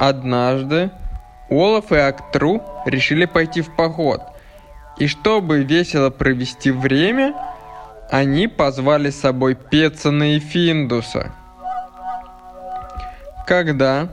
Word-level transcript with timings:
Однажды 0.00 0.90
Олаф 1.50 1.92
и 1.92 1.96
Актру 1.96 2.62
решили 2.86 3.26
пойти 3.26 3.60
в 3.60 3.76
поход. 3.76 4.22
И 4.96 5.06
чтобы 5.06 5.62
весело 5.62 6.08
провести 6.08 6.70
время, 6.70 7.34
они 8.10 8.48
позвали 8.48 9.10
с 9.10 9.20
собой 9.20 9.54
Пецана 9.54 10.36
и 10.36 10.38
Финдуса. 10.38 11.32
Когда 13.46 14.08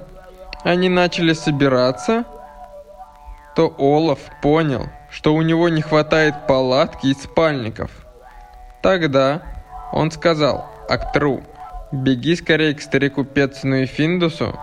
они 0.66 0.89
начали 0.89 1.32
собираться, 1.32 2.25
то 3.55 3.73
Олаф 3.78 4.20
понял, 4.41 4.89
что 5.10 5.34
у 5.34 5.42
него 5.42 5.70
не 5.70 5.82
хватает 5.82 6.48
палатки 6.48 7.08
и 7.08 7.14
спальников. 7.14 7.91
Тогда 8.81 9.41
он 9.91 10.12
сказал 10.12 10.70
Актру, 10.90 11.44
беги 11.91 12.36
скорее 12.36 12.73
к 12.73 12.81
старику 12.81 13.23
Пецану 13.23 13.78
и 13.78 13.86
Финдусу, 13.86 14.58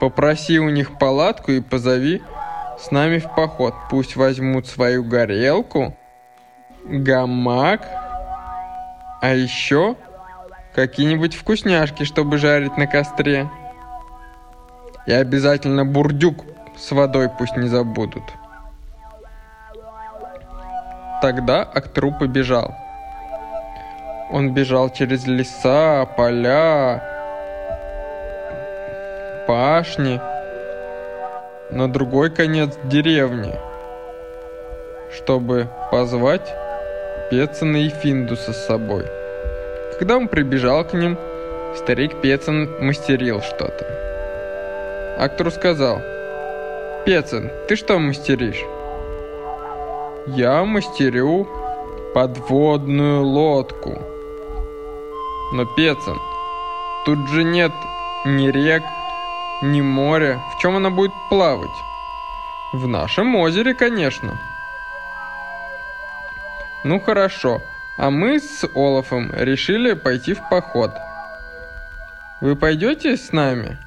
попроси 0.00 0.58
у 0.58 0.68
них 0.68 0.98
палатку 0.98 1.52
и 1.52 1.60
позови 1.60 2.22
с 2.78 2.90
нами 2.90 3.18
в 3.18 3.34
поход. 3.34 3.74
Пусть 3.90 4.16
возьмут 4.16 4.66
свою 4.66 5.04
горелку, 5.04 5.96
гамак, 6.84 7.82
а 9.20 9.34
еще 9.34 9.96
какие-нибудь 10.74 11.34
вкусняшки, 11.34 12.04
чтобы 12.04 12.38
жарить 12.38 12.76
на 12.76 12.86
костре. 12.86 13.50
И 15.06 15.12
обязательно 15.12 15.84
бурдюк 15.84 16.44
с 16.76 16.90
водой 16.90 17.30
пусть 17.30 17.56
не 17.56 17.68
забудут. 17.68 18.24
Тогда 21.22 21.62
Актру 21.62 22.12
побежал. 22.12 22.74
Он 24.30 24.52
бежал 24.52 24.90
через 24.90 25.26
леса, 25.26 26.04
поля, 26.16 27.02
пашни, 29.46 30.20
на 31.70 31.90
другой 31.90 32.30
конец 32.30 32.76
деревни, 32.84 33.54
чтобы 35.12 35.68
позвать 35.90 36.54
Пецана 37.30 37.78
и 37.78 37.88
Финдуса 37.88 38.52
с 38.52 38.66
собой. 38.66 39.06
Когда 39.98 40.16
он 40.16 40.28
прибежал 40.28 40.84
к 40.84 40.92
ним, 40.92 41.16
старик 41.76 42.20
Пецан 42.20 42.68
мастерил 42.84 43.40
что-то. 43.40 43.86
Актору 45.18 45.50
сказал, 45.50 46.02
«Пецан, 47.06 47.50
ты 47.68 47.76
что 47.76 47.98
мастеришь?» 47.98 48.75
«Я 50.26 50.64
мастерю 50.64 51.46
подводную 52.14 53.24
лодку». 53.24 53.98
«Но, 55.52 55.64
Пецан, 55.64 56.18
тут 57.04 57.28
же 57.28 57.44
нет 57.44 57.72
ни 58.24 58.48
рек, 58.48 58.82
ни 59.62 59.80
море. 59.80 60.40
В 60.54 60.58
чем 60.58 60.76
она 60.76 60.90
будет 60.90 61.12
плавать? 61.28 61.70
В 62.72 62.88
нашем 62.88 63.36
озере, 63.36 63.74
конечно. 63.74 64.38
Ну 66.84 67.00
хорошо, 67.00 67.62
а 67.96 68.10
мы 68.10 68.38
с 68.38 68.64
Олафом 68.74 69.32
решили 69.32 69.92
пойти 69.94 70.34
в 70.34 70.48
поход. 70.48 70.90
Вы 72.40 72.54
пойдете 72.54 73.16
с 73.16 73.32
нами? 73.32 73.78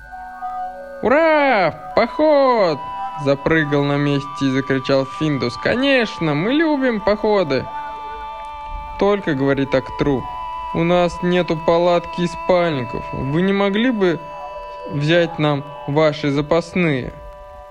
Ура! 1.02 1.94
Поход! 1.96 2.80
Запрыгал 3.24 3.84
на 3.84 3.98
месте 3.98 4.46
и 4.46 4.52
закричал 4.52 5.06
Финдус. 5.20 5.58
Конечно, 5.58 6.34
мы 6.34 6.54
любим 6.54 7.02
походы. 7.02 7.66
Только, 8.98 9.34
говорит 9.34 9.74
Актру, 9.76 10.24
у 10.74 10.84
нас 10.84 11.22
нету 11.24 11.58
палатки 11.66 12.22
и 12.22 12.28
спальников. 12.28 13.04
Вы 13.14 13.42
не 13.42 13.54
могли 13.54 13.92
бы 13.92 14.20
взять 14.92 15.40
нам 15.40 15.64
ваши 15.88 16.32
запасные?» 16.32 17.14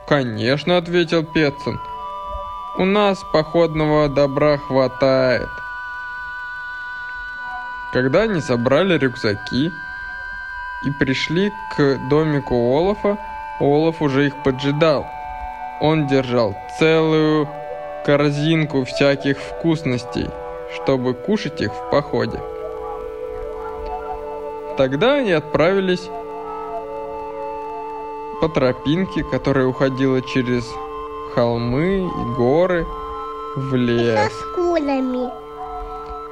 «Конечно»,— 0.06 0.76
ответил 0.78 1.24
Петсон. 1.24 1.80
«У 2.78 2.84
нас 2.84 3.22
походного 3.32 4.08
добра 4.08 4.56
хватает». 4.56 5.48
Когда 7.92 8.22
они 8.22 8.40
собрали 8.40 8.98
рюкзаки 8.98 9.70
и 10.84 10.90
пришли 10.98 11.50
к 11.76 11.98
домику 12.10 12.54
Олафа, 12.54 13.18
Олаф 13.60 14.02
уже 14.02 14.26
их 14.26 14.42
поджидал. 14.42 15.06
Он 15.80 16.06
держал 16.06 16.56
целую 16.78 17.48
корзинку 18.04 18.84
всяких 18.84 19.38
вкусностей, 19.38 20.28
чтобы 20.74 21.14
кушать 21.14 21.60
их 21.60 21.72
в 21.72 21.90
походе. 21.90 22.40
Тогда 24.76 25.14
они 25.14 25.32
отправились 25.32 26.08
по 28.40 28.48
тропинке, 28.48 29.24
которая 29.24 29.66
уходила 29.66 30.22
через 30.22 30.64
холмы 31.34 32.06
и 32.06 32.36
горы 32.36 32.86
в 33.56 33.74
лес. 33.74 34.32
Со 34.32 34.54
курами. 34.54 35.30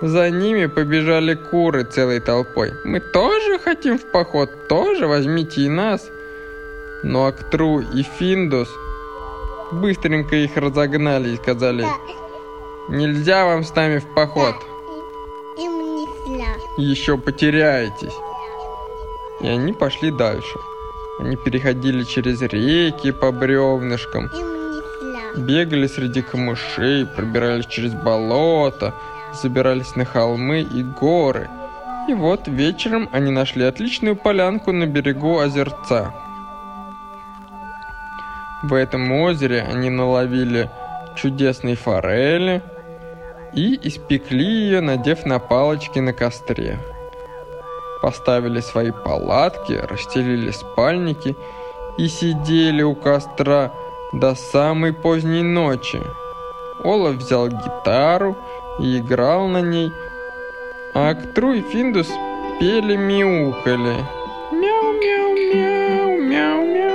За 0.01 0.31
ними 0.31 0.67
побежали 0.67 1.35
куры 1.35 1.85
целой 1.85 2.21
толпой. 2.21 2.73
Мы 2.85 3.01
тоже 3.01 3.59
хотим 3.59 3.99
в 3.99 4.05
поход, 4.13 4.51
тоже 4.69 5.07
возьмите 5.07 5.63
и 5.63 5.69
нас. 5.69 6.09
Но 7.03 7.27
Актру 7.27 7.81
и 7.81 8.03
Финдус 8.03 8.69
быстренько 9.73 10.37
их 10.37 10.57
разогнали 10.57 11.31
и 11.31 11.37
сказали, 11.37 11.87
нельзя 12.89 13.45
вам 13.47 13.65
с 13.65 13.75
нами 13.75 13.99
в 13.99 14.07
поход. 14.15 14.55
Им 15.59 15.73
нельзя. 15.79 16.47
Еще 16.77 17.17
потеряетесь. 17.19 18.15
И 19.41 19.49
они 19.49 19.73
пошли 19.73 20.11
дальше. 20.11 20.59
Они 21.19 21.37
переходили 21.37 22.05
через 22.05 22.43
реки 22.43 23.11
по 23.11 23.33
бревнышкам, 23.33 24.31
бегали 25.37 25.87
среди 25.87 26.21
камышей, 26.21 27.07
пробирались 27.07 27.67
через 27.67 27.95
болото, 27.95 28.95
забирались 29.33 29.97
на 29.97 30.05
холмы 30.05 30.61
и 30.61 30.83
горы. 30.83 31.49
И 32.09 32.15
вот 32.15 32.49
вечером 32.49 33.09
они 33.13 33.31
нашли 33.31 33.65
отличную 33.65 34.15
полянку 34.15 34.73
на 34.73 34.87
берегу 34.87 35.39
озерца. 35.39 36.15
В 38.63 38.73
этом 38.73 39.13
озере 39.13 39.63
они 39.63 39.91
наловили 39.91 40.71
чудесной 41.17 41.75
форели 41.75 42.63
и 43.53 43.79
испекли 43.89 44.45
ее, 44.45 44.81
надев 44.81 45.27
на 45.27 45.39
палочки 45.39 45.99
на 45.99 46.13
костре. 46.13 46.79
Поставили 48.03 48.61
свои 48.61 48.91
палатки, 48.91 49.73
расстелили 49.73 50.51
спальники 50.51 51.37
и 51.99 52.09
сидели 52.09 52.83
у 52.83 52.95
костра 52.95 53.73
до 54.13 54.35
самой 54.35 54.93
поздней 54.93 55.43
ночи. 55.43 56.01
Олаф 56.85 57.17
взял 57.17 57.49
гитару 57.49 58.37
и 58.79 58.99
играл 58.99 59.49
на 59.49 59.61
ней, 59.61 59.91
а 60.95 61.11
Актру 61.11 61.53
и 61.53 61.63
Финдус 61.63 62.09
пели 62.61 62.97
мяукали. 62.97 63.97
Мяу-мяу-мяу, 64.53 66.21
мяу-мяу-мяу. 66.21 66.86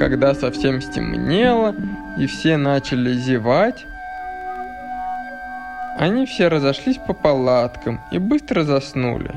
Когда 0.00 0.32
совсем 0.32 0.80
стемнело 0.80 1.74
и 2.16 2.26
все 2.26 2.56
начали 2.56 3.12
зевать, 3.12 3.84
они 5.98 6.24
все 6.24 6.48
разошлись 6.48 6.96
по 6.96 7.12
палаткам 7.12 8.00
и 8.10 8.16
быстро 8.16 8.62
заснули. 8.62 9.30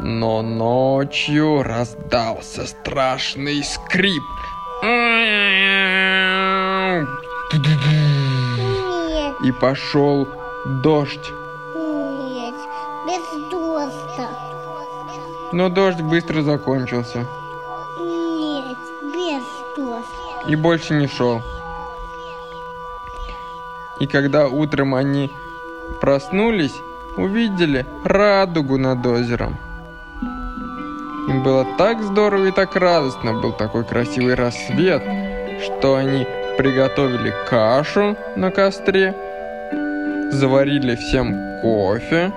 Но 0.00 0.42
ночью 0.42 1.62
раздался 1.62 2.66
страшный 2.66 3.64
скрип. 3.64 4.22
Нет, 4.82 5.06
И 9.42 9.52
пошел 9.52 10.28
дождь. 10.82 11.32
нет, 11.74 12.54
без 13.06 13.24
дождя. 13.50 14.28
Но 15.52 15.70
дождь 15.70 16.02
быстро 16.02 16.42
закончился 16.42 17.26
и 20.46 20.56
больше 20.56 20.94
не 20.94 21.06
шел. 21.06 21.42
И 23.98 24.06
когда 24.06 24.48
утром 24.48 24.94
они 24.94 25.30
проснулись, 26.00 26.74
увидели 27.16 27.86
радугу 28.04 28.78
над 28.78 29.04
озером. 29.04 29.56
Им 31.28 31.42
было 31.42 31.66
так 31.76 32.02
здорово 32.02 32.46
и 32.46 32.50
так 32.50 32.74
радостно, 32.76 33.34
был 33.34 33.52
такой 33.52 33.84
красивый 33.84 34.34
рассвет, 34.34 35.02
что 35.62 35.96
они 35.96 36.26
приготовили 36.56 37.34
кашу 37.48 38.16
на 38.36 38.50
костре, 38.50 39.14
заварили 40.32 40.96
всем 40.96 41.60
кофе, 41.62 42.32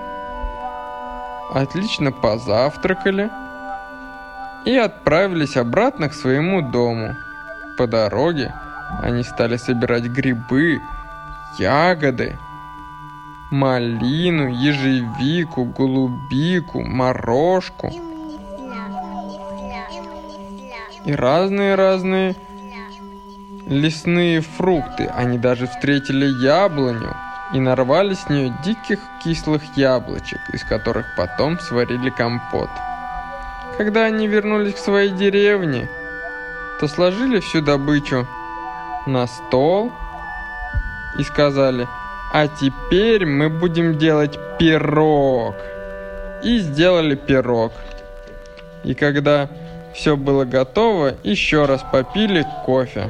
отлично 1.54 2.12
позавтракали 2.12 3.31
и 4.66 4.75
отправились 4.75 5.57
обратно 5.57 6.10
к 6.10 6.13
своему 6.13 6.62
дому. 6.62 7.16
По 7.78 7.88
дороге 7.88 8.54
Они 9.02 9.24
стали 9.24 9.58
собирать 9.58 10.04
грибы, 10.04 10.81
ягоды, 11.58 12.38
малину, 13.52 14.48
ежевику, 14.48 15.66
голубику, 15.66 16.81
морожку 16.81 17.92
и 21.06 21.14
разные-разные 21.14 22.36
лесные 23.68 24.42
фрукты. 24.42 25.06
Они 25.08 25.38
даже 25.38 25.68
встретили 25.68 26.25
яблоню 26.44 27.16
и 27.54 27.60
нарвали 27.60 28.14
с 28.14 28.30
нее 28.30 28.56
диких 28.64 29.00
кислых 29.24 29.62
яблочек, 29.75 30.40
из 30.54 30.64
которых 30.64 31.06
потом 31.18 31.60
сварили 31.60 32.10
компот. 32.10 32.70
Когда 33.78 34.04
они 34.06 34.28
вернулись 34.28 34.75
к 34.75 34.78
своей 34.78 35.12
деревне, 35.12 35.90
то 36.83 36.89
сложили 36.89 37.39
всю 37.39 37.62
добычу 37.62 38.27
на 39.06 39.25
стол 39.25 39.89
и 41.18 41.24
сказали, 41.24 41.88
а 42.33 42.50
теперь 42.50 43.25
мы 43.25 43.47
будем 43.47 43.97
делать 43.97 44.38
пирог. 44.59 45.56
И 46.44 46.57
сделали 46.57 47.15
пирог. 47.15 47.71
И 48.83 48.95
когда 48.95 49.47
все 49.95 50.18
было 50.18 50.44
готово, 50.44 51.13
еще 51.24 51.63
раз 51.63 51.85
попили 51.89 52.45
кофе. 52.65 53.09